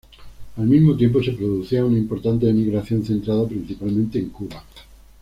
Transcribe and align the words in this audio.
Al 0.57 0.65
mismo 0.65 0.97
tiempo 0.97 1.21
se 1.21 1.33
producía 1.33 1.85
una 1.85 1.95
importante 1.95 2.49
emigración 2.49 3.05
centrada 3.05 3.47
principalmente 3.47 4.17
en 4.17 4.29
Cuba. 4.29 4.63